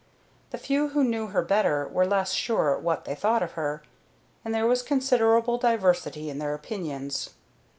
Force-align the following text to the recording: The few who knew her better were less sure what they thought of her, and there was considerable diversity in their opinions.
The 0.49 0.57
few 0.57 0.87
who 0.87 1.03
knew 1.03 1.27
her 1.27 1.43
better 1.43 1.87
were 1.87 2.07
less 2.07 2.31
sure 2.31 2.75
what 2.75 3.05
they 3.05 3.13
thought 3.13 3.43
of 3.43 3.51
her, 3.51 3.83
and 4.43 4.51
there 4.51 4.65
was 4.65 4.81
considerable 4.81 5.59
diversity 5.59 6.27
in 6.27 6.39
their 6.39 6.55
opinions. 6.55 7.29